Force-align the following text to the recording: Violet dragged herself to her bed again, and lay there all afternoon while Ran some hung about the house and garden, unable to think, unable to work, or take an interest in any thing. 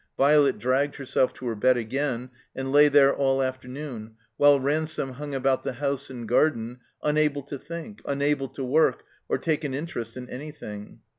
Violet 0.17 0.57
dragged 0.57 0.95
herself 0.95 1.31
to 1.35 1.45
her 1.45 1.53
bed 1.53 1.77
again, 1.77 2.31
and 2.55 2.71
lay 2.71 2.87
there 2.89 3.13
all 3.15 3.39
afternoon 3.39 4.15
while 4.35 4.59
Ran 4.59 4.87
some 4.87 5.11
hung 5.11 5.35
about 5.35 5.61
the 5.61 5.73
house 5.73 6.09
and 6.09 6.27
garden, 6.27 6.79
unable 7.03 7.43
to 7.43 7.59
think, 7.59 8.01
unable 8.05 8.47
to 8.47 8.63
work, 8.63 9.03
or 9.29 9.37
take 9.37 9.63
an 9.63 9.75
interest 9.75 10.17
in 10.17 10.27
any 10.27 10.49
thing. 10.49 11.01